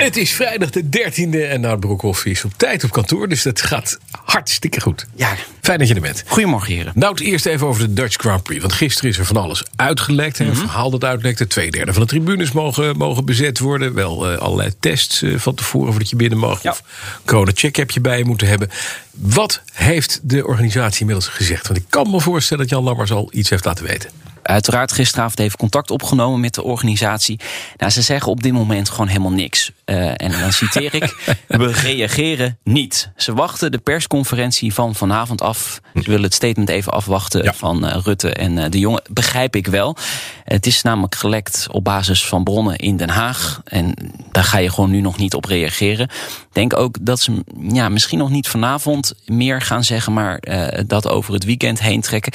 Het 0.00 0.16
is 0.16 0.32
vrijdag 0.32 0.70
de 0.70 0.84
13e 0.84 1.50
en 1.50 1.60
Nout 1.60 1.80
Broekhoff 1.80 2.24
is 2.24 2.44
op 2.44 2.52
tijd 2.56 2.84
op 2.84 2.90
kantoor. 2.90 3.28
Dus 3.28 3.42
dat 3.42 3.62
gaat 3.62 3.98
hartstikke 4.24 4.80
goed. 4.80 5.06
Ja. 5.14 5.34
Fijn 5.60 5.78
dat 5.78 5.88
je 5.88 5.94
er 5.94 6.00
bent. 6.00 6.24
Goedemorgen, 6.26 6.74
heren. 6.74 6.92
Nou, 6.94 7.24
eerst 7.24 7.46
even 7.46 7.66
over 7.66 7.82
de 7.82 7.92
Dutch 7.92 8.16
Grand 8.16 8.42
Prix. 8.42 8.60
Want 8.60 8.72
gisteren 8.72 9.10
is 9.10 9.18
er 9.18 9.24
van 9.24 9.36
alles 9.36 9.62
uitgelekt. 9.76 10.38
Een 10.38 10.56
verhaal 10.56 10.90
dat 10.90 11.04
uitlekte. 11.04 11.46
Twee 11.46 11.70
derde 11.70 11.92
van 11.92 12.02
de 12.02 12.08
tribunes 12.08 12.52
mogen, 12.52 12.96
mogen 12.96 13.24
bezet 13.24 13.58
worden. 13.58 13.94
Wel 13.94 14.30
eh, 14.30 14.38
allerlei 14.38 14.72
tests 14.80 15.22
eh, 15.22 15.38
van 15.38 15.54
tevoren 15.54 15.90
voordat 15.90 16.10
je 16.10 16.16
binnen 16.16 16.38
mag. 16.38 16.62
Ja. 16.62 16.70
Of 16.70 16.82
corona-check 17.24 17.76
heb 17.76 17.90
je 17.90 18.00
bij 18.00 18.18
je 18.18 18.24
moeten 18.24 18.48
hebben. 18.48 18.70
Wat 19.10 19.62
heeft 19.72 20.20
de 20.22 20.46
organisatie 20.46 21.00
inmiddels 21.00 21.28
gezegd? 21.28 21.66
Want 21.66 21.78
ik 21.78 21.86
kan 21.88 22.10
me 22.10 22.20
voorstellen 22.20 22.62
dat 22.62 22.72
Jan 22.72 22.84
Lammers 22.84 23.12
al 23.12 23.28
iets 23.32 23.50
heeft 23.50 23.64
laten 23.64 23.84
weten. 23.84 24.10
Uiteraard 24.50 24.92
gisteravond 24.92 25.38
even 25.38 25.58
contact 25.58 25.90
opgenomen 25.90 26.40
met 26.40 26.54
de 26.54 26.62
organisatie. 26.62 27.40
Nou, 27.76 27.92
ze 27.92 28.02
zeggen 28.02 28.30
op 28.30 28.42
dit 28.42 28.52
moment 28.52 28.88
gewoon 28.88 29.06
helemaal 29.06 29.30
niks. 29.30 29.72
Eh, 29.84 30.06
en 30.06 30.30
dan 30.40 30.52
citeer 30.52 30.94
ik: 30.94 31.34
We 31.46 31.72
reageren 31.72 32.58
niet. 32.64 33.10
Ze 33.16 33.34
wachten 33.34 33.72
de 33.72 33.78
persconferentie 33.78 34.74
van 34.74 34.94
vanavond 34.94 35.42
af. 35.42 35.80
Ze 35.94 36.02
willen 36.02 36.22
het 36.22 36.34
statement 36.34 36.68
even 36.68 36.92
afwachten 36.92 37.42
Ja. 37.42 37.52
van 37.52 37.86
eh, 37.86 38.00
Rutte 38.02 38.32
en 38.32 38.58
eh, 38.58 38.70
de 38.70 38.78
jongen. 38.78 39.02
Begrijp 39.10 39.56
ik 39.56 39.66
wel. 39.66 39.96
Het 40.44 40.66
is 40.66 40.82
namelijk 40.82 41.14
gelekt 41.14 41.66
op 41.70 41.84
basis 41.84 42.24
van 42.24 42.44
bronnen 42.44 42.76
in 42.76 42.96
Den 42.96 43.10
Haag. 43.10 43.60
En 43.64 43.94
daar 44.32 44.44
ga 44.44 44.58
je 44.58 44.70
gewoon 44.70 44.90
nu 44.90 45.00
nog 45.00 45.18
niet 45.18 45.34
op 45.34 45.44
reageren. 45.44 46.04
Ik 46.04 46.48
denk 46.52 46.76
ook 46.76 46.96
dat 47.00 47.20
ze 47.20 47.44
ja, 47.72 47.88
misschien 47.88 48.18
nog 48.18 48.30
niet 48.30 48.48
vanavond 48.48 49.14
meer 49.26 49.60
gaan 49.60 49.84
zeggen, 49.84 50.12
maar 50.12 50.42
dat 50.86 51.08
over 51.08 51.34
het 51.34 51.44
weekend 51.44 51.80
heen 51.80 52.00
trekken. 52.00 52.32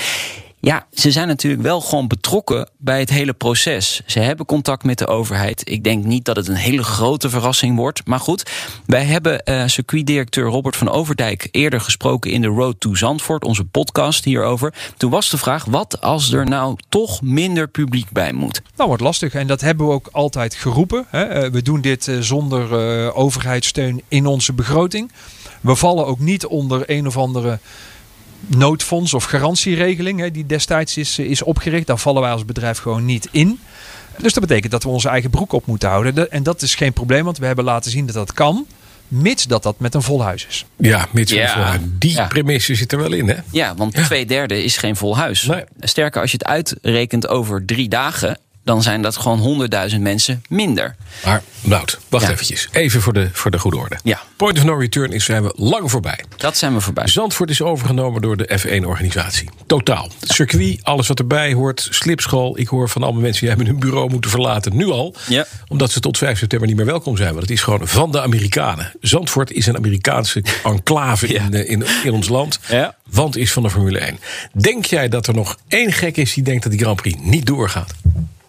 Ja, 0.65 0.87
ze 0.93 1.11
zijn 1.11 1.27
natuurlijk 1.27 1.63
wel 1.63 1.81
gewoon 1.81 2.07
betrokken 2.07 2.69
bij 2.77 2.99
het 2.99 3.09
hele 3.09 3.33
proces. 3.33 4.01
Ze 4.05 4.19
hebben 4.19 4.45
contact 4.45 4.83
met 4.83 4.97
de 4.97 5.07
overheid. 5.07 5.69
Ik 5.69 5.83
denk 5.83 6.05
niet 6.05 6.25
dat 6.25 6.35
het 6.35 6.47
een 6.47 6.55
hele 6.55 6.83
grote 6.83 7.29
verrassing 7.29 7.77
wordt. 7.77 8.07
Maar 8.07 8.19
goed, 8.19 8.51
wij 8.85 9.03
hebben 9.03 9.43
eh 9.43 9.63
circuitdirecteur 9.65 10.49
Robert 10.49 10.75
van 10.75 10.89
Overdijk 10.89 11.47
eerder 11.51 11.81
gesproken 11.81 12.31
in 12.31 12.41
de 12.41 12.47
Road 12.47 12.79
to 12.79 12.95
Zandvoort, 12.95 13.43
onze 13.43 13.65
podcast 13.65 14.23
hierover. 14.23 14.73
Toen 14.97 15.11
was 15.11 15.29
de 15.29 15.37
vraag: 15.37 15.65
wat 15.65 16.01
als 16.01 16.31
er 16.31 16.45
nou 16.45 16.77
toch 16.89 17.21
minder 17.21 17.67
publiek 17.67 18.11
bij 18.11 18.33
moet? 18.33 18.61
Nou, 18.75 18.87
wordt 18.87 19.03
lastig. 19.03 19.33
En 19.33 19.47
dat 19.47 19.61
hebben 19.61 19.87
we 19.87 19.93
ook 19.93 20.09
altijd 20.11 20.55
geroepen. 20.55 21.05
Hè. 21.09 21.23
Eh, 21.23 21.51
We 21.51 21.61
doen 21.61 21.81
dit 21.81 22.07
eh, 22.07 22.19
zonder 22.19 22.79
eh, 22.79 23.17
overheidssteun 23.17 24.01
in 24.07 24.25
onze 24.25 24.53
begroting. 24.53 25.11
We 25.61 25.75
vallen 25.75 26.05
ook 26.05 26.19
niet 26.19 26.45
onder 26.45 26.83
een 26.85 27.07
of 27.07 27.17
andere 27.17 27.59
noodfonds 28.47 29.13
of 29.13 29.23
garantieregeling 29.23 30.19
hè, 30.19 30.31
die 30.31 30.45
destijds 30.45 30.97
is, 30.97 31.17
eh, 31.17 31.25
is 31.29 31.41
opgericht. 31.43 31.87
Daar 31.87 31.97
vallen 31.97 32.21
wij 32.21 32.31
als 32.31 32.45
bedrijf 32.45 32.77
gewoon 32.77 33.05
niet 33.05 33.27
in. 33.31 33.59
Dus 34.17 34.33
dat 34.33 34.47
betekent 34.47 34.71
dat 34.71 34.83
we 34.83 34.89
onze 34.89 35.09
eigen 35.09 35.29
broek 35.29 35.51
op 35.53 35.65
moeten 35.65 35.89
houden. 35.89 36.15
De- 36.15 36.27
En 36.27 36.43
dat 36.43 36.61
is 36.61 36.75
geen 36.75 36.93
probleem, 36.93 37.23
want 37.23 37.37
we 37.37 37.45
hebben 37.45 37.65
laten 37.65 37.91
zien 37.91 38.05
dat 38.05 38.15
dat 38.15 38.33
kan. 38.33 38.65
Mits 39.07 39.43
dat 39.43 39.63
dat 39.63 39.79
met 39.79 39.93
een 39.93 40.01
vol 40.01 40.23
huis 40.23 40.45
is. 40.49 40.65
Ja, 40.77 41.07
mits 41.11 41.31
Ja. 41.31 41.79
Die 41.99 42.11
Ja. 42.11 42.25
premisse 42.27 42.75
zit 42.75 42.91
er 42.91 42.97
wel 42.97 43.13
in, 43.13 43.27
hè? 43.29 43.35
Ja, 43.51 43.75
want 43.75 43.93
twee 43.93 44.25
derde 44.25 44.63
is 44.63 44.77
geen 44.77 44.95
vol 44.95 45.17
huis. 45.17 45.43
Nee. 45.43 45.63
Sterker, 45.79 46.21
als 46.21 46.31
je 46.31 46.37
het 46.37 46.47
uitrekent 46.47 47.27
over 47.27 47.65
drie 47.65 47.89
dagen, 47.89 48.39
dan 48.65 48.83
zijn 48.83 49.01
dat 49.01 49.17
gewoon 49.17 49.67
100.000 49.91 49.99
mensen 49.99 50.43
minder. 50.49 50.95
Maar, 51.25 51.41
Nout, 51.61 51.99
wacht 52.09 52.25
Ja. 52.25 52.31
eventjes. 52.31 52.69
Even 52.71 53.01
voor 53.01 53.13
de, 53.13 53.29
voor 53.31 53.51
de 53.51 53.59
goede 53.59 53.77
orde. 53.77 53.97
Ja. 54.03 54.21
Point 54.35 54.57
of 54.57 54.63
no 54.63 54.73
return 54.75 55.11
is 55.11 55.25
zijn 55.25 55.43
we 55.43 55.53
lang 55.55 55.91
voorbij. 55.91 56.23
Dat 56.37 56.57
zijn 56.57 56.73
we 56.73 56.81
voorbij. 56.81 57.07
Zandvoort 57.07 57.49
is 57.49 57.61
overgenomen 57.61 58.21
door 58.21 58.37
de 58.37 58.59
F1-organisatie. 58.59 59.49
Totaal. 59.67 60.09
Het 60.19 60.31
circuit, 60.31 60.79
alles 60.83 61.07
wat 61.07 61.19
erbij 61.19 61.53
hoort, 61.53 61.87
slipschool. 61.91 62.57
Ik 62.59 62.67
hoor 62.67 62.89
van 62.89 63.03
allemaal 63.03 63.21
mensen 63.21 63.39
die 63.39 63.49
hebben 63.49 63.67
hun 63.67 63.79
bureau 63.79 64.09
moeten 64.09 64.29
verlaten. 64.31 64.75
Nu 64.75 64.89
al. 64.89 65.15
Ja. 65.27 65.45
Omdat 65.67 65.91
ze 65.91 65.99
tot 65.99 66.17
5 66.17 66.37
september 66.37 66.67
niet 66.67 66.77
meer 66.77 66.85
welkom 66.85 67.17
zijn. 67.17 67.29
Want 67.29 67.41
het 67.41 67.51
is 67.51 67.61
gewoon 67.61 67.87
van 67.87 68.11
de 68.11 68.21
Amerikanen. 68.21 68.93
Zandvoort 69.01 69.51
is 69.51 69.65
een 69.65 69.75
Amerikaanse 69.77 70.43
enclave 70.63 71.27
in, 71.27 71.53
eh, 71.53 71.69
in, 71.69 71.83
in 72.03 72.11
ons 72.13 72.27
land. 72.27 72.59
Ja. 72.69 72.95
Want 73.09 73.37
is 73.37 73.51
van 73.51 73.63
de 73.63 73.69
Formule 73.69 73.99
1. 73.99 74.19
Denk 74.53 74.85
jij 74.85 75.09
dat 75.09 75.27
er 75.27 75.33
nog 75.33 75.57
één 75.67 75.91
gek 75.91 76.17
is 76.17 76.33
die 76.33 76.43
denkt 76.43 76.63
dat 76.63 76.71
die 76.71 76.81
Grand 76.81 77.01
Prix 77.01 77.17
niet 77.21 77.45
doorgaat? 77.45 77.93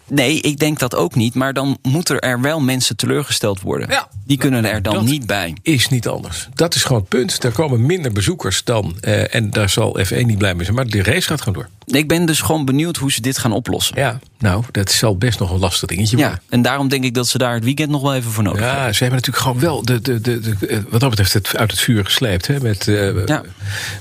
Nee, 0.07 0.41
ik 0.41 0.59
denk 0.59 0.79
dat 0.79 0.95
ook 0.95 1.15
niet. 1.15 1.35
Maar 1.35 1.53
dan 1.53 1.77
moeten 1.81 2.19
er 2.19 2.41
wel 2.41 2.59
mensen 2.59 2.95
teleurgesteld 2.95 3.61
worden. 3.61 3.89
Ja. 3.89 4.07
Die 4.27 4.37
kunnen 4.37 4.65
er 4.65 4.81
dan 4.81 4.93
Dat 4.93 5.03
niet 5.03 5.25
bij. 5.25 5.53
Is 5.61 5.89
niet 5.89 6.07
anders. 6.07 6.49
Dat 6.53 6.75
is 6.75 6.83
gewoon 6.83 6.99
het 7.01 7.09
punt. 7.09 7.43
Er 7.43 7.51
komen 7.51 7.85
minder 7.85 8.11
bezoekers 8.11 8.63
dan. 8.63 8.97
eh, 9.01 9.35
en 9.35 9.49
daar 9.51 9.69
zal 9.69 9.99
F1 10.05 10.25
niet 10.25 10.37
blij 10.37 10.55
mee 10.55 10.63
zijn. 10.63 10.75
Maar 10.75 10.87
de 10.87 11.03
race 11.03 11.27
gaat 11.27 11.41
gewoon 11.41 11.53
door. 11.85 11.95
Ik 11.99 12.07
ben 12.07 12.25
dus 12.25 12.41
gewoon 12.41 12.65
benieuwd 12.65 12.97
hoe 12.97 13.11
ze 13.11 13.21
dit 13.21 13.37
gaan 13.37 13.51
oplossen. 13.51 13.95
Ja, 13.97 14.19
nou, 14.39 14.63
dat 14.71 14.91
zal 14.91 15.17
best 15.17 15.39
nog 15.39 15.51
een 15.51 15.59
lastig 15.59 15.87
dingetje 15.89 16.15
worden. 16.17 16.33
Ja, 16.33 16.41
en 16.49 16.61
daarom 16.61 16.87
denk 16.87 17.03
ik 17.03 17.13
dat 17.13 17.27
ze 17.27 17.37
daar 17.37 17.53
het 17.53 17.63
weekend 17.63 17.89
nog 17.89 18.01
wel 18.01 18.15
even 18.15 18.31
voor 18.31 18.43
nodig 18.43 18.61
hebben. 18.61 18.81
Ja, 18.83 18.91
ze 18.93 19.03
hebben 19.03 19.19
natuurlijk 19.19 19.45
gewoon 19.45 19.59
wel 19.61 19.85
de, 19.85 20.01
de, 20.01 20.21
de, 20.21 20.39
de- 20.39 20.67
eh, 20.67 20.79
wat 20.89 20.99
dat 20.99 21.09
betreft 21.09 21.33
het 21.33 21.55
uit 21.57 21.71
het 21.71 21.79
vuur 21.79 22.05
gesleept. 22.05 22.47
Hè? 22.47 22.59
Met, 22.59 22.85
Ja. 23.25 23.41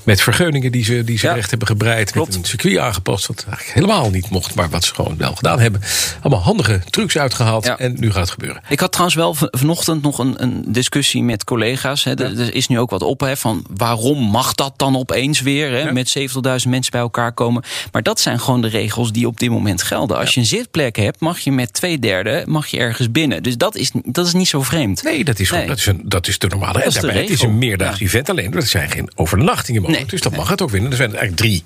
met 0.03 0.21
vergunningen 0.21 0.73
die 0.73 0.85
ze, 0.85 1.05
die 1.05 1.19
ze 1.19 1.27
Ja. 1.27 1.33
recht 1.33 1.51
hebben 1.51 1.69
gebreid. 1.69 2.11
Klopt. 2.11 2.29
Met 2.29 2.37
een 2.39 2.45
circuit 2.45 2.79
aangepast. 2.79 3.27
Wat 3.27 3.45
eigenlijk 3.49 3.75
helemaal 3.75 4.11
niet 4.11 4.31
mocht. 4.31 4.55
Maar 4.55 4.69
wat 4.71 4.85
ze 4.85 4.95
gewoon 4.95 5.17
wel 5.17 5.35
gedaan 5.35 5.61
hebben. 5.61 5.81
Allemaal 6.21 6.43
handige 6.43 6.81
trucs 6.91 7.19
uitgehaald. 7.19 7.65
Ja. 7.65 7.79
En 7.79 7.95
nu 7.99 8.11
gaat 8.11 8.21
het 8.21 8.31
gebeuren. 8.31 8.63
Ik 8.69 8.81
had 8.81 8.91
trouwens 8.93 9.17
wel 9.17 9.35
van- 9.35 9.49
vanochtend 9.51 10.03
nog 10.03 10.16
een, 10.19 10.43
een 10.43 10.65
discussie 10.67 11.23
met 11.23 11.45
collega's. 11.45 12.05
Hè. 12.05 12.21
Er, 12.21 12.41
er 12.41 12.55
is 12.55 12.69
nu 12.69 12.79
ook 12.79 12.91
wat 12.91 13.03
ophef 13.03 13.41
van 13.41 13.65
waarom 13.77 14.19
mag 14.19 14.55
dat 14.55 14.73
dan 14.77 14.97
opeens 14.97 15.41
weer? 15.41 15.71
Hè. 15.71 15.93
Met 15.93 16.19
70.000 16.19 16.25
mensen 16.69 16.93
bij 16.93 17.01
elkaar 17.01 17.33
komen. 17.33 17.65
Maar 17.93 18.03
dat 18.03 18.21
zijn 18.21 18.41
gewoon 18.41 18.63
de 18.63 18.69
regels 18.69 19.13
die 19.13 19.27
op 19.27 19.41
dit 19.41 19.51
moment 19.51 19.83
gelden. 19.83 20.17
Als 20.17 20.35
je 20.35 20.41
een 20.41 20.47
zitplek 20.47 20.97
hebt, 20.97 21.21
mag 21.21 21.39
je 21.39 21.53
met 21.53 21.73
twee 21.73 21.99
derde 21.99 22.45
mag 22.47 22.67
je 22.67 22.79
ergens 22.79 23.11
binnen. 23.11 23.43
Dus 23.43 23.57
dat 23.57 23.77
is, 23.77 23.91
dat 24.05 24.27
is 24.27 24.33
niet 24.33 24.49
zo 24.49 24.63
vreemd. 24.63 25.03
Nee, 25.03 25.25
dat 25.25 25.39
is, 25.39 25.51
Nee. 25.51 25.67
Dat 25.67 25.77
is, 25.77 25.87
een, 25.87 26.01
dat 26.05 26.29
is 26.29 26.39
de 26.39 26.47
normale. 26.47 26.81
Dat 26.85 26.95
En 26.95 27.01
de 27.01 27.13
het 27.13 27.31
is 27.31 27.43
een 27.43 27.59
meerdaags 27.59 28.01
event. 28.01 28.31
Alleen 28.31 28.55
er 28.55 28.63
zijn 28.63 28.91
geen 28.91 29.11
overnachtingen 29.15 29.81
mogelijk. 29.81 30.11
Nee. 30.11 30.21
Dus 30.21 30.31
dat 30.31 30.37
mag 30.37 30.49
het 30.49 30.63
ook 30.63 30.71
winnen. 30.71 30.91
Er 30.91 30.97
zijn 30.97 31.09
eigenlijk 31.09 31.39
drie, 31.39 31.63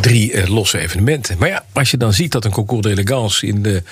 drie 0.00 0.32
eh, 0.32 0.48
losse 0.48 0.78
evenementen. 0.78 1.36
Maar 1.38 1.48
ja, 1.48 1.64
als 1.72 1.90
je 1.90 1.96
dan 1.96 2.12
ziet 2.12 2.32
dat 2.32 2.44
een 2.44 2.50
concours 2.50 2.82
d'elegance 2.82 3.46
in 3.46 3.62
de, 3.62 3.82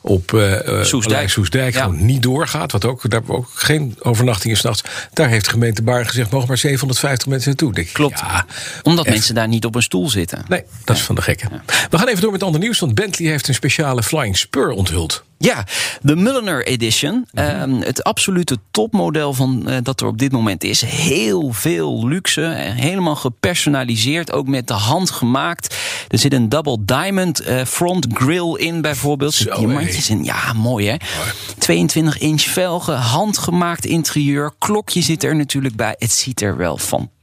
op 0.00 0.34
eh, 0.34 0.82
Soesdijk. 0.82 1.02
Paleis 1.14 1.32
Soesdijk 1.32 1.74
Ja. 1.74 1.82
gewoon 1.82 2.04
niet 2.04 2.22
doorgaat. 2.22 2.72
Wat 2.72 2.84
ook, 2.84 3.10
daar 3.10 3.20
ook 3.26 3.48
geen 3.54 3.96
overnachtingen 3.98 4.56
s'nachts. 4.56 4.82
Daar 5.12 5.28
heeft 5.28 5.44
de 5.44 5.50
gemeente 5.50 5.82
Baarn 5.82 6.06
gezegd, 6.06 6.30
mogen 6.30 6.48
maar 6.48 6.58
750 6.58 7.28
mensen 7.28 7.48
naartoe. 7.48 7.72
Denk 7.74 7.86
ik, 7.86 7.92
Klopt. 7.92 8.18
Ja, 8.18 8.46
Omdat 8.82 9.04
even- 9.04 9.16
mensen 9.16 9.34
daar 9.34 9.48
niet 9.48 9.64
op 9.64 9.74
een 9.74 9.82
stoel 9.82 10.08
zitten. 10.10 10.44
Nee, 10.48 10.62
dat 10.84 10.96
is 10.96 11.02
van 11.02 11.14
de 11.14 11.22
gekken. 11.22 11.62
We 11.90 11.98
gaan 11.98 12.08
even 12.08 12.20
door 12.22 12.32
met 12.32 12.42
ander 12.42 12.60
nieuws. 12.60 12.78
Want 12.78 12.94
Bentley 12.94 13.28
heeft 13.30 13.48
een 13.48 13.54
speciale 13.54 14.02
Flying 14.02 14.36
Spur 14.36 14.70
onthuld. 14.70 15.24
Ja, 15.42 15.64
de 16.02 16.16
Milliner 16.16 16.66
Edition. 16.66 17.26
Ehm, 17.34 17.72
het 17.80 18.02
absolute 18.02 18.56
topmodel 18.70 19.32
van 19.34 19.68
eh, 19.68 19.76
dat 19.82 20.00
er 20.00 20.06
op 20.06 20.18
dit 20.18 20.32
moment 20.32 20.64
is. 20.64 20.80
Heel 20.84 21.52
veel 21.52 22.08
luxe. 22.08 22.42
eh, 22.44 22.72
Helemaal 22.74 23.16
gepersonaliseerd. 23.16 24.32
Ook 24.32 24.46
met 24.46 24.66
de 24.68 24.72
hand 24.74 25.10
gemaakt. 25.10 25.76
Er 26.08 26.18
zit 26.18 26.32
een 26.32 26.48
double 26.48 26.78
diamond 26.84 27.40
eh, 27.40 27.64
front 27.64 28.06
grille 28.14 28.58
in 28.58 28.80
bijvoorbeeld. 28.80 29.34
Zo, 29.34 29.54
diamantjes 29.56 30.10
in. 30.10 30.24
Ja, 30.24 30.52
mooi 30.52 30.88
hè. 30.88 30.96
22 31.58 32.18
inch 32.18 32.42
velgen. 32.42 32.96
Handgemaakt 32.96 33.84
interieur. 33.84 34.52
Klokje 34.58 35.02
zit 35.02 35.24
er 35.24 35.36
natuurlijk 35.36 35.76
bij. 35.76 35.94
Het 35.98 36.12
ziet 36.12 36.40
er 36.42 36.56
wel 36.56 36.78
fantastisch 36.78 37.18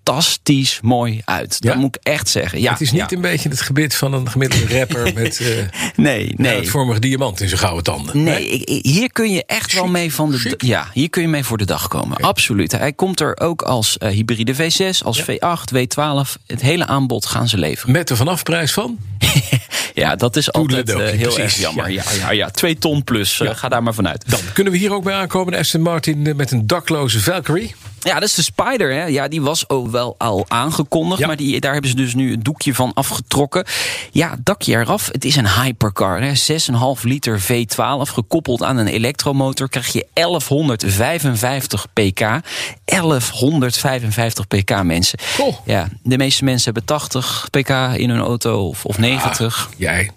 mooi 0.82 1.22
uit. 1.26 1.58
Ja? 1.60 1.70
Dat 1.72 1.80
moet 1.80 1.96
ik 1.96 2.04
echt 2.04 2.30
zeggen. 2.30 2.62
Ja, 2.62 2.72
het 2.72 2.82
is 2.82 2.92
niet 2.92 3.10
ja. 3.10 3.16
een 3.16 3.22
beetje 3.22 3.50
het 3.50 3.62
gebit 3.62 3.96
van 3.96 4.14
een 4.14 4.30
gemiddelde 4.30 4.78
rapper 4.80 5.14
met 5.22 5.40
eh 5.40 5.48
Nee, 5.96 6.34
nee. 6.36 6.56
het 6.56 6.70
vormige 6.70 7.00
diamant 7.00 7.42
in 7.42 7.48
zijn 7.48 7.60
gouden 7.60 7.84
tanden. 7.84 8.24
Nee, 8.24 8.48
ik- 8.50 8.86
hier 8.86 9.12
kun 9.12 9.32
je 9.32 9.44
echt 9.46 9.74
wel 9.74 9.88
mee 9.88 10.14
van 10.14 10.32
de 10.32 10.54
ja, 10.58 10.88
hier 10.94 11.10
kun 11.10 11.22
je 11.22 11.28
mee 11.28 11.44
voor 11.44 11.58
de 11.58 11.66
dag 11.66 11.88
komen. 11.88 12.18
Absoluut. 12.18 12.72
Hij 12.72 12.94
komt 12.94 13.20
er 13.20 13.40
ook 13.40 13.62
als 13.62 13.98
eh, 13.98 14.10
hybride 14.10 14.56
V6, 14.56 14.98
als 15.04 15.22
V8, 15.22 15.76
W12. 15.76 16.42
Het 16.48 16.62
hele 16.62 16.86
aanbod 16.86 17.26
gaan 17.26 17.48
ze 17.48 17.58
leveren. 17.58 17.92
Met 17.92 18.08
de 18.08 18.16
vanafprijs 18.16 18.74
van? 18.74 18.98
Ja, 19.94 20.16
dat 20.16 20.36
is 20.36 20.52
altijd 20.52 20.90
eh, 20.90 20.98
heel 20.98 21.18
precies, 21.18 21.38
erg 21.38 21.58
jammer. 21.58 21.90
Ja, 21.92 22.04
ja, 22.20 22.32
ja, 22.32 22.50
twee 22.50 22.78
ton 22.78 23.04
plus. 23.04 23.42
ga 23.44 23.70
daar 23.70 23.84
maar 23.84 23.94
vanuit. 23.94 24.24
Dan 24.30 24.40
kunnen 24.54 24.74
we 24.74 24.80
hier 24.80 24.94
ook 24.94 25.04
bij 25.04 25.14
aankomen. 25.14 25.52
De 25.54 25.60
Aston 25.60 25.82
Martin 25.82 26.36
met 26.36 26.52
een 26.52 26.68
dakloze 26.68 27.22
Valkyrie. 27.22 27.76
Ja, 28.08 28.14
dat 28.14 28.30
is 28.30 28.36
de 28.36 28.42
Spider. 28.42 28.94
Hè. 28.94 29.06
Ja, 29.06 29.28
die 29.28 29.42
was 29.42 29.70
ook 29.70 29.92
wel 29.92 30.16
al 30.18 30.46
aangekondigd. 30.48 31.20
Ja. 31.20 31.28
Maar 31.28 31.36
die, 31.36 31.60
daar 31.60 31.72
hebben 31.72 31.90
ze 31.90 31.96
dus 31.96 32.16
nu 32.16 32.32
het 32.32 32.46
doekje 32.46 32.74
van 32.74 32.94
afgetrokken. 32.94 33.66
Ja, 34.12 34.36
dakje 34.44 34.78
eraf. 34.78 35.10
Het 35.12 35.26
is 35.26 35.36
een 35.36 35.50
hypercar. 35.50 36.22
Hè. 36.22 36.32
6,5 36.98 37.02
liter 37.02 37.42
V12 37.42 38.12
gekoppeld 38.14 38.64
aan 38.64 38.78
een 38.78 38.88
elektromotor. 38.88 39.70
Krijg 39.70 39.94
je 39.94 40.08
1155 40.14 41.88
pk. 41.94 42.20
1155 42.86 44.48
pk, 44.48 44.84
mensen. 44.84 45.20
Ja, 45.66 45.88
de 46.04 46.18
meeste 46.18 46.44
mensen 46.44 46.66
hebben 46.74 46.86
80 46.86 47.48
pk 47.52 47.70
in 47.96 48.10
hun 48.10 48.20
auto 48.20 48.68
of, 48.68 48.86
of 48.86 48.98
90. 48.98 49.70
Jij, 49.78 50.12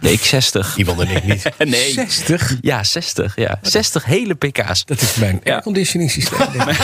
Nee, 0.00 0.12
ik 0.12 0.24
60. 0.24 0.76
Iemand 0.76 1.00
en 1.00 1.08
ik 1.16 1.24
niet. 1.24 1.42
Nee. 1.70 1.92
60? 1.92 2.56
Ja, 2.60 2.84
60. 2.84 3.36
Ja. 3.36 3.58
60 3.62 4.04
hele 4.04 4.34
pk's. 4.34 4.84
Dat 4.84 5.00
is 5.00 5.14
mijn 5.14 5.40
Ja. 5.44 5.52
airconditioning 5.52 6.10
systeem. 6.10 6.38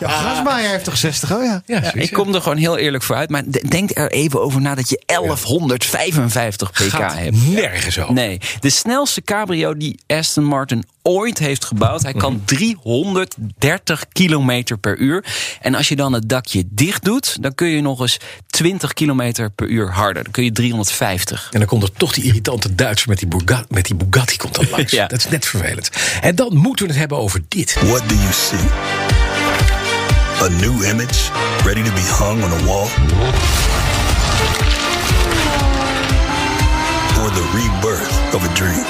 Ja, 0.00 0.08
Grasmaier 0.08 0.70
heeft 0.70 0.84
toch 0.84 0.96
60? 0.96 1.32
Oh 1.32 1.44
ja. 1.44 1.62
Ja, 1.66 1.92
ik 1.94 2.12
kom 2.12 2.34
er 2.34 2.42
gewoon 2.42 2.56
heel 2.58 2.76
eerlijk 2.78 3.02
voor 3.04 3.16
uit. 3.16 3.30
Maar 3.30 3.42
de- 3.46 3.64
denk 3.68 3.90
er 3.94 4.10
even 4.10 4.42
over 4.42 4.60
na 4.60 4.74
dat 4.74 4.88
je 4.88 5.02
1155 5.06 6.70
pk 6.70 6.78
Gaat 6.78 7.14
hebt. 7.18 7.46
nergens 7.48 7.98
over. 7.98 8.14
Nee, 8.14 8.38
de 8.60 8.70
snelste 8.70 9.22
cabrio 9.22 9.76
die 9.76 10.00
Aston 10.06 10.44
Martin 10.44 10.84
ooit 11.02 11.38
heeft 11.38 11.64
gebouwd. 11.64 12.02
Hij 12.02 12.12
kan 12.14 12.42
330 12.44 14.04
kilometer 14.12 14.78
per 14.78 14.96
uur. 14.98 15.24
En 15.60 15.74
als 15.74 15.88
je 15.88 15.96
dan 15.96 16.12
het 16.12 16.28
dakje 16.28 16.64
dicht 16.70 17.04
doet, 17.04 17.36
dan 17.42 17.54
kun 17.54 17.68
je 17.68 17.80
nog 17.80 18.00
eens 18.00 18.18
20 18.46 18.92
kilometer 18.92 19.50
per 19.50 19.66
uur 19.68 19.90
harder. 19.92 20.22
Dan 20.22 20.32
kun 20.32 20.44
je 20.44 20.52
350. 20.52 21.48
En 21.52 21.58
dan 21.58 21.68
komt 21.68 21.82
er 21.82 21.92
toch 21.92 22.14
die 22.16 22.24
irritante 22.24 22.74
Duitser 22.74 23.08
met 23.08 23.18
die, 23.18 23.28
Bugatti, 23.28 23.74
met 23.74 23.84
die 23.86 23.94
Bugatti 23.94 24.36
komt 24.36 24.54
dan 24.54 24.66
langs. 24.70 24.92
Ja. 24.96 25.06
Dat 25.06 25.18
is 25.18 25.28
net 25.28 25.46
vervelend. 25.46 25.90
En 26.20 26.34
dan 26.34 26.56
moeten 26.56 26.84
we 26.84 26.90
het 26.90 27.00
hebben 27.00 27.18
over 27.18 27.42
dit. 27.48 27.74
What 27.74 28.08
do 28.08 28.14
you 28.14 28.32
see? 28.32 28.58
A 30.42 30.48
new 30.48 30.84
image 30.84 31.30
ready 31.64 31.82
to 31.82 31.92
be 31.92 32.14
hung 32.18 32.44
on 32.44 32.52
a 32.52 32.64
wall? 32.64 32.88
Or 37.22 37.30
the 37.32 37.46
rebirth 37.54 38.34
of 38.34 38.48
a 38.48 38.52
dream? 38.52 38.84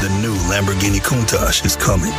The 0.00 0.08
new 0.20 0.48
Lamborghini 0.48 1.00
Countach 1.00 1.64
is 1.64 1.76
coming. 1.76 2.12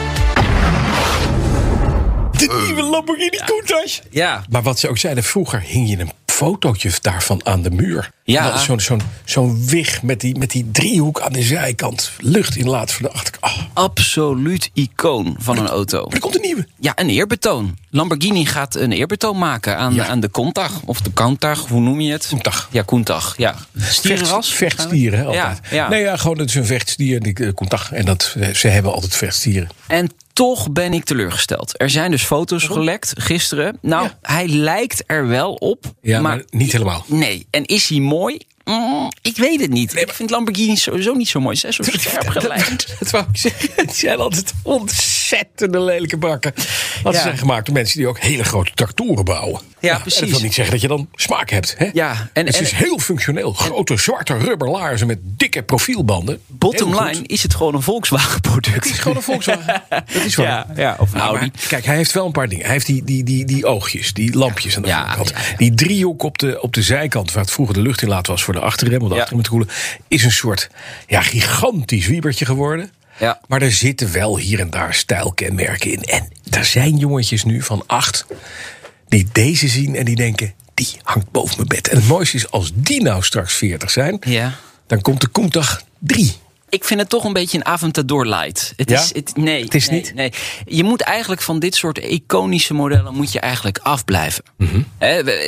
De 2.31 2.63
nieuwe 2.65 2.81
Lamborghini 2.81 3.39
Countach. 3.45 3.99
Ja, 4.09 4.43
Maar 4.49 4.61
wat 4.61 4.79
ze 4.79 4.89
ook 4.89 4.97
zeiden, 4.97 5.23
vroeger 5.23 5.61
hing 5.61 5.89
je 5.89 5.99
een 5.99 6.11
fotootje 6.25 6.91
daarvan 7.01 7.45
aan 7.45 7.61
de 7.61 7.71
muur. 7.71 8.11
Ja. 8.27 8.57
Zo'n 8.57 8.79
zo'n 8.79 9.01
zo'n 9.25 9.65
wig 9.67 10.03
met 10.03 10.21
die, 10.21 10.37
met 10.37 10.51
die 10.51 10.71
driehoek 10.71 11.21
aan 11.21 11.33
de 11.33 11.41
zijkant. 11.43 12.11
Lucht 12.19 12.55
in 12.55 12.69
laat 12.69 12.91
van 12.91 13.01
de 13.05 13.11
achterkant. 13.11 13.53
Oh, 13.53 13.57
maar 13.57 13.67
absoluut 13.73 14.69
icoon 14.73 15.35
van 15.39 15.57
een 15.57 15.67
auto. 15.67 16.07
er 16.09 16.19
komt 16.19 16.35
een 16.35 16.41
nieuwe. 16.41 16.67
Ja, 16.79 16.91
een 16.95 17.09
eerbetoon. 17.09 17.77
Lamborghini 17.89 18.45
gaat 18.45 18.75
een 18.75 18.91
eerbetoon 18.91 19.37
maken 19.37 19.77
aan, 19.77 19.93
Ja. 19.93 20.05
aan 20.07 20.19
de 20.19 20.31
Countach. 20.31 20.81
Of 20.85 21.01
de 21.01 21.13
Countach, 21.13 21.67
hoe 21.67 21.81
noem 21.81 22.01
je 22.01 22.11
het? 22.11 22.27
Countach. 22.27 22.69
Ja, 22.71 22.83
Countach. 22.83 23.33
Ja. 23.37 23.55
Stierenras? 23.77 24.53
Vecht, 24.53 24.57
vechtstieren, 24.57 25.19
hè, 25.19 25.25
altijd. 25.25 25.59
ja. 25.71 25.89
Nee, 25.89 26.01
ja, 26.01 26.17
gewoon 26.17 26.37
het 26.37 26.49
is 26.49 26.55
een 26.55 26.65
vechtstier. 26.65 27.21
Die 27.21 27.33
eh. 27.33 27.51
En 27.91 28.05
dat, 28.05 28.35
eh, 28.39 28.53
ze 28.53 28.67
hebben 28.67 28.93
altijd 28.93 29.15
vechtstieren. 29.15 29.69
En 29.87 30.09
toch 30.33 30.71
ben 30.71 30.93
ik 30.93 31.03
teleurgesteld. 31.03 31.81
Er 31.81 31.89
zijn 31.89 32.11
dus 32.11 32.23
foto's 32.23 32.63
gelekt 32.63 33.13
gisteren. 33.17 33.77
Nou, 33.81 34.09
hij 34.21 34.47
lijkt 34.47 35.03
er 35.05 35.27
wel 35.27 35.53
op. 35.53 35.85
Ja, 36.01 36.21
maar, 36.21 36.43
niet 36.49 36.71
helemaal. 36.71 37.05
Nee. 37.07 37.47
En 37.49 37.65
is 37.65 37.89
hij 37.89 37.99
mooi? 37.99 38.14
Mm, 38.65 39.11
ik 39.21 39.37
weet 39.37 39.61
het 39.61 39.69
niet. 39.69 39.95
Ik 39.95 40.13
vind 40.13 40.29
Lamborghini 40.29 40.75
sowieso 40.75 41.13
niet 41.13 41.27
zo 41.27 41.39
mooi. 41.39 41.55
Ze 41.55 41.71
zijn 41.71 41.73
zo 41.73 41.97
scherp 42.09 42.27
gelijkt. 42.27 42.95
Dat 42.99 43.09
wou 43.09 43.25
ik 43.31 43.37
zeggen. 43.37 43.69
Het 43.75 43.95
zijn 43.95 44.19
altijd 44.19 44.53
ontzettende 45.31 45.79
lelijke 45.79 46.17
bakken. 46.17 46.53
Want 47.03 47.15
ze 47.15 47.21
zijn 47.21 47.37
gemaakt 47.37 47.65
door 47.65 47.75
mensen 47.75 47.97
die 47.97 48.07
ook 48.07 48.19
hele 48.19 48.43
grote 48.43 48.71
tractoren 48.73 49.25
bouwen. 49.25 49.61
Ja, 49.79 49.93
En 49.95 50.01
precies. 50.01 50.19
dat 50.19 50.29
wil 50.29 50.39
niet 50.39 50.53
zeggen 50.53 50.73
dat 50.73 50.81
je 50.81 50.87
dan 50.87 51.09
smaak 51.15 51.49
hebt. 51.49 51.75
Hè? 51.77 51.89
Ja, 51.93 52.29
en- 52.33 52.45
het 52.45 52.55
en- 52.55 52.61
is 52.61 52.71
heel 52.71 52.99
functioneel. 52.99 53.53
Grote 53.53 53.97
zwarte 53.97 54.37
rubberlaarzen 54.37 55.07
met 55.07 55.19
dikke 55.21 55.63
profielbanden. 55.63 56.39
Bottom 56.47 57.03
line 57.03 57.21
is 57.23 57.43
het 57.43 57.55
gewoon 57.55 57.75
een 57.75 57.81
Volkswagen 57.81 58.41
product. 58.41 58.75
Het 58.75 58.85
is 58.85 58.99
gewoon 58.99 59.17
een 59.17 59.23
Volkswagen. 59.23 59.83
Dat 60.13 60.23
is 60.25 60.35
waar. 60.35 60.47
Ja, 60.47 60.67
ja, 60.75 60.95
of 60.99 61.13
Nou, 61.13 61.39
maar 61.39 61.49
kijk, 61.67 61.85
hij 61.85 61.95
heeft 61.95 62.11
wel 62.11 62.25
een 62.25 62.31
paar 62.31 62.49
dingen. 62.49 62.63
Hij 62.63 62.73
heeft 62.73 62.85
die, 62.85 63.03
die, 63.03 63.23
die, 63.23 63.45
die 63.45 63.65
oogjes, 63.65 64.13
die 64.13 64.37
lampjes 64.37 64.75
aan 64.75 64.81
de 64.81 64.89
voorkant. 64.91 65.33
Die 65.57 65.73
driehoek 65.73 66.23
op 66.23 66.37
de, 66.37 66.61
op 66.61 66.73
de 66.73 66.81
zijkant, 66.81 67.31
waar 67.31 67.43
het 67.43 67.51
vroeger 67.51 67.75
de 67.75 67.81
lucht 67.81 68.01
in 68.01 68.07
laat 68.07 68.27
was 68.27 68.43
voor 68.43 68.53
de 68.53 68.59
achterrem, 68.59 69.01
om 69.01 69.09
de 69.09 69.15
achterrem 69.15 69.43
te 69.43 69.49
koelen, 69.49 69.69
is 70.07 70.23
een 70.23 70.31
soort 70.31 70.69
ja, 71.07 71.21
gigantisch 71.21 72.07
wiebertje 72.07 72.45
geworden. 72.45 72.91
Ja. 73.19 73.39
Maar 73.47 73.61
er 73.61 73.71
zitten 73.71 74.11
wel 74.11 74.37
hier 74.37 74.59
en 74.59 74.69
daar 74.69 74.93
stijlkenmerken 74.93 75.91
in. 75.91 76.03
En 76.03 76.27
er 76.49 76.65
zijn 76.65 76.97
jongetjes 76.97 77.43
nu 77.43 77.61
van 77.61 77.83
acht 77.87 78.25
die 79.07 79.27
deze 79.31 79.67
zien 79.67 79.95
en 79.95 80.05
die 80.05 80.15
denken, 80.15 80.53
die 80.73 80.87
hangt 81.03 81.31
boven 81.31 81.55
mijn 81.55 81.67
bed. 81.67 81.87
En 81.87 81.97
het 81.97 82.07
mooiste 82.07 82.35
is, 82.37 82.51
als 82.51 82.71
die 82.73 83.01
nou 83.01 83.23
straks 83.23 83.53
40 83.53 83.91
zijn, 83.91 84.17
Ja. 84.27 84.53
dan 84.87 85.01
komt 85.01 85.21
de 85.21 85.27
Koentag 85.27 85.83
3. 85.99 86.33
Ik 86.69 86.83
vind 86.83 86.99
het 86.99 87.09
toch 87.09 87.23
een 87.23 87.33
beetje 87.33 87.57
een 87.57 87.65
Aventador 87.65 88.25
light. 88.27 88.73
Het 88.75 88.89
Ja? 88.89 88.99
is, 89.01 89.13
het, 89.13 89.35
nee, 89.37 89.63
Het 89.63 89.73
is 89.75 89.89
nee, 89.89 90.01
niet? 90.01 90.13
Nee. 90.13 90.31
Je 90.65 90.83
moet 90.83 91.01
eigenlijk 91.01 91.41
van 91.41 91.59
dit 91.59 91.75
soort 91.75 91.97
iconische 91.97 92.73
modellen 92.73 93.13
moet 93.15 93.31
je 93.31 93.39
eigenlijk 93.39 93.77
afblijven. 93.77 94.43
Mhm. 94.57 94.79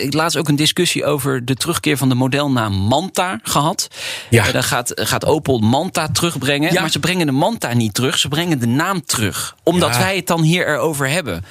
Ik 0.01 0.13
laatst 0.13 0.37
ook 0.37 0.47
een 0.47 0.55
discussie 0.55 1.05
over 1.05 1.45
de 1.45 1.55
terugkeer 1.55 1.97
van 1.97 2.09
de 2.09 2.15
modelnaam 2.15 2.73
Manta 2.73 3.39
gehad. 3.43 3.87
Ja. 4.29 4.45
Eh, 4.47 4.53
Dan 4.53 4.63
gaat, 4.63 4.91
gaat 4.95 5.25
Opel 5.25 5.59
Manta 5.59 6.07
terugbrengen. 6.07 6.73
Ja. 6.73 6.81
Maar 6.81 6.89
ze 6.91 6.99
brengen 6.99 7.25
de 7.25 7.31
Manta 7.31 7.73
niet 7.73 7.93
terug. 7.93 8.17
Ze 8.17 8.27
brengen 8.27 8.59
de 8.59 8.67
naam 8.67 9.05
terug. 9.05 9.55
Omdat 9.63 9.93
Ja. 9.93 9.99
wij 9.99 10.15
het 10.15 10.27
dan 10.27 10.41
hier 10.41 10.67
erover 10.67 11.09
hebben. 11.09 11.45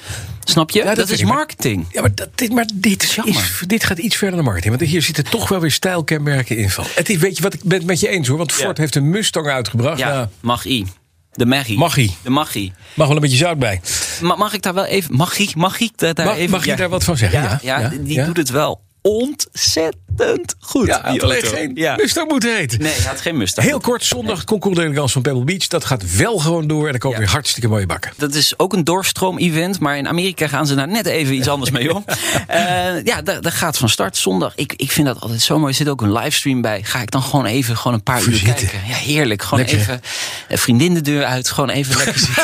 Snap 0.49 0.69
je? 0.69 0.83
Ja, 0.83 0.93
dat 0.95 1.09
is 1.09 1.23
maar- 1.23 1.33
marketing. 1.33 1.85
Ja, 1.91 2.01
maar, 2.01 2.15
dat, 2.15 2.29
dit, 2.35 2.51
maar 2.53 2.65
dit, 2.73 3.03
is, 3.03 3.19
dit 3.67 3.83
gaat 3.83 3.97
iets 3.97 4.15
verder 4.15 4.35
dan 4.35 4.45
marketing. 4.45 4.77
Want 4.77 4.89
hier 4.89 5.01
zitten 5.01 5.23
toch 5.23 5.47
wel 5.49 5.59
weer 5.59 5.71
stijlkenmerken 5.71 6.57
in 6.57 6.69
van. 6.69 6.85
Het 6.95 7.09
is, 7.09 7.17
weet 7.17 7.37
je 7.37 7.43
wat 7.43 7.53
ik 7.53 7.63
ben 7.63 7.77
het 7.77 7.87
met 7.87 7.99
je 7.99 8.07
eens 8.07 8.27
hoor. 8.27 8.37
Want 8.37 8.51
Ford 8.51 8.77
heeft 8.77 8.95
een 8.95 9.09
Mustang 9.09 9.47
uitgebracht. 9.47 9.99
Ja, 9.99 10.09
Nou, 10.09 10.27
Mach-I. 10.39 10.85
De 11.31 11.45
Maggie. 11.45 12.15
De 12.23 12.29
Maggie. 12.29 12.73
mag 12.93 13.07
wel 13.07 13.15
een 13.15 13.21
beetje 13.21 13.37
zout 13.37 13.59
bij. 13.59 13.81
Ma- 14.21 14.35
mag 14.35 14.53
ik 14.53 14.61
daar 14.61 14.73
wel 14.73 14.85
even... 14.85 15.15
Mag 15.15 15.37
ik, 15.37 15.55
mag 15.55 15.79
ik 15.79 15.91
daar 15.97 16.25
Mag, 16.25 16.37
even... 16.37 16.49
mag 16.51 16.63
je 16.65 16.69
ja. 16.71 16.75
daar 16.75 16.89
wat 16.89 17.03
van 17.03 17.17
zeggen? 17.17 17.41
Ja, 17.41 17.59
ja, 17.61 17.91
die 18.01 18.23
doet 18.23 18.37
het 18.37 18.49
wel 18.49 18.81
ontzettend 19.07 20.55
goed. 20.59 20.87
Ja, 20.87 21.11
die 21.11 21.23
alleen 21.23 21.41
geen 21.43 21.71
Ja. 21.75 21.95
Mustang 21.95 22.29
moeten 22.29 22.55
heten. 22.55 22.79
Nee, 22.81 22.93
hij 22.93 23.03
had 23.03 23.21
geen 23.21 23.37
Mustang. 23.37 23.67
Heel 23.67 23.79
kort, 23.79 24.05
zondag 24.05 24.43
concours 24.43 24.77
d'elegance 24.77 25.13
van 25.13 25.21
Pebble 25.21 25.43
Beach. 25.43 25.67
Dat 25.67 25.85
gaat 25.85 26.15
wel 26.15 26.37
gewoon 26.37 26.67
door. 26.67 26.87
En 26.87 26.93
er 26.93 26.99
komen 26.99 27.17
Ja. 27.17 27.23
weer 27.23 27.33
hartstikke 27.33 27.67
mooie 27.69 27.85
bakken. 27.85 28.11
Dat 28.17 28.33
is 28.33 28.59
ook 28.59 28.73
een 28.73 28.83
doorstroom-event, 28.83 29.79
maar 29.79 29.97
in 29.97 30.07
Amerika 30.07 30.47
gaan 30.47 30.67
ze 30.67 30.75
daar 30.75 30.87
net 30.87 31.05
even 31.05 31.35
iets 31.35 31.47
anders 31.47 31.71
mee 31.71 31.93
om. 31.95 32.05
Eh, 32.47 33.03
ja, 33.03 33.21
dat, 33.21 33.43
dat 33.43 33.53
gaat 33.53 33.77
van 33.77 33.89
start 33.89 34.17
zondag. 34.17 34.53
Ik, 34.55 34.73
ik 34.75 34.91
vind 34.91 35.07
dat 35.07 35.19
altijd 35.19 35.41
zo 35.41 35.57
mooi. 35.59 35.69
Er 35.71 35.77
zit 35.77 35.89
ook 35.89 36.01
een 36.01 36.11
livestream 36.13 36.61
bij. 36.61 36.83
Ga 36.83 37.01
ik 37.01 37.11
dan 37.11 37.21
gewoon 37.23 37.45
even 37.45 37.77
gewoon 37.77 37.93
een 37.93 38.03
paar 38.03 38.21
uur 38.23 38.35
Zitten. 38.35 38.55
kijken. 38.55 38.79
Ja, 38.87 38.93
heerlijk. 38.95 39.41
Gewoon 39.43 39.59
Lekker, 39.59 39.77
even 39.79 40.01
een 40.49 40.57
vriendin 40.57 40.93
de 40.93 41.01
deur 41.01 41.23
uit. 41.25 41.49
Gewoon 41.49 41.69
even 41.69 41.97
lekker 41.97 42.19
zitten. 42.19 42.43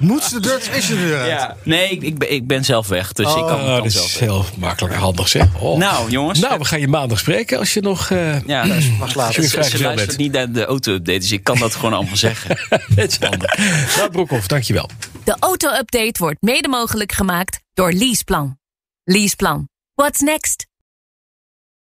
Moet 0.08 0.22
ze 0.24 0.34
de 0.34 0.40
deur, 0.40 0.58
de 0.88 0.96
deur 0.96 1.18
uit? 1.20 1.28
Ja. 1.30 1.56
Nee, 1.62 1.88
ik, 1.90 2.02
ik, 2.02 2.18
ben, 2.18 2.32
ik 2.32 2.46
ben 2.46 2.64
zelf 2.64 2.86
weg. 2.88 3.12
Dus 3.12 3.26
ik 3.26 3.32
kan, 3.46 3.60
Oh, 3.60 3.82
dat 3.82 3.92
zelf 3.92 4.04
is 4.06 4.12
weg. 4.12 4.18
heel 4.28 4.44
makkelijk 4.56 4.94
en 4.94 5.00
handig 5.00 5.28
zeg. 5.28 5.46
Oh. 5.60 5.78
Nou, 5.78 6.10
jongens. 6.10 6.40
Nou, 6.40 6.58
we 6.58 6.64
gaan 6.64 6.80
je 6.80 6.88
maandag 6.88 7.18
spreken 7.18 7.58
als 7.58 7.74
je 7.74 7.80
nog... 7.80 8.10
eh 8.10 8.40
Ja, 8.46 8.66
dat 8.66 8.76
is 8.76 8.90
pas 8.90 9.00
Als 9.00 9.12
je 9.12 9.18
later. 9.18 9.40
weer 9.40 9.64
Ze, 9.64 9.82
luistert 9.82 10.16
niet 10.16 10.32
naar 10.32 10.52
de 10.52 10.64
auto-update, 10.64 11.18
dus 11.18 11.32
ik 11.32 11.44
kan 11.44 11.58
dat 11.58 11.74
gewoon 11.74 11.92
allemaal 11.92 12.16
zeggen. 12.16 12.58
Handig. 13.20 13.58
Nou, 13.96 14.10
Broekhoff, 14.10 14.46
dankjewel. 14.46 14.88
De 15.24 15.36
auto-update 15.38 16.18
wordt 16.18 16.42
mede 16.42 16.68
mogelijk 16.68 17.12
gemaakt 17.12 17.60
door 17.74 17.92
Leaseplan. 17.92 18.58
Leaseplan. 19.04 19.68
What's 19.94 20.20
next? 20.20 20.66